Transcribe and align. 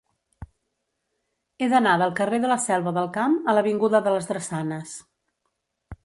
He 1.59 1.67
d'anar 1.73 1.91
del 2.01 2.15
carrer 2.19 2.39
de 2.45 2.49
la 2.51 2.57
Selva 2.63 2.93
del 2.95 3.09
Camp 3.17 3.35
a 3.53 3.55
l'avinguda 3.57 4.01
de 4.07 4.13
les 4.15 4.31
Drassanes. 4.31 4.95